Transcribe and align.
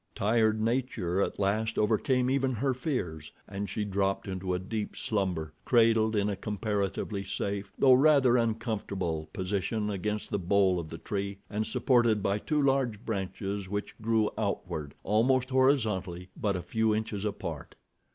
Tired 0.15 0.59
nature 0.59 1.21
at 1.21 1.37
last 1.37 1.77
overcame 1.77 2.27
even 2.31 2.53
her 2.53 2.73
fears, 2.73 3.31
and 3.47 3.69
she 3.69 3.85
dropped 3.85 4.27
into 4.27 4.55
a 4.55 4.57
deep 4.57 4.97
slumber, 4.97 5.53
cradled 5.63 6.15
in 6.15 6.27
a 6.27 6.35
comparatively 6.35 7.23
safe, 7.23 7.71
though 7.77 7.93
rather 7.93 8.35
uncomfortable, 8.35 9.29
position 9.31 9.91
against 9.91 10.31
the 10.31 10.39
bole 10.39 10.79
of 10.79 10.89
the 10.89 10.97
tree, 10.97 11.37
and 11.51 11.67
supported 11.67 12.23
by 12.23 12.39
two 12.39 12.63
large 12.63 13.05
branches 13.05 13.69
which 13.69 13.93
grew 14.01 14.31
outward, 14.39 14.95
almost 15.03 15.51
horizontally, 15.51 16.29
but 16.35 16.55
a 16.55 16.63
few 16.63 16.95
inches 16.95 17.23
apart. 17.23 17.75